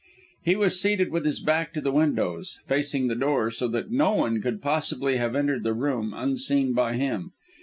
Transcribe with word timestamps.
He 0.43 0.55
was 0.55 0.81
seated 0.81 1.11
with 1.11 1.25
his 1.25 1.39
back 1.39 1.73
to 1.75 1.79
the 1.79 1.91
windows, 1.91 2.57
facing 2.65 3.07
the 3.07 3.13
door, 3.13 3.51
so 3.51 3.67
that 3.67 3.91
no 3.91 4.13
one 4.13 4.41
could 4.41 4.59
possibly 4.59 5.17
have 5.17 5.35
entered 5.35 5.61
the 5.63 5.75
room 5.75 6.11
unseen 6.17 6.73
by 6.73 6.95
him. 6.95 7.33